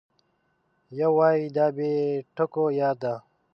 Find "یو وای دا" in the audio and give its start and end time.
0.99-1.65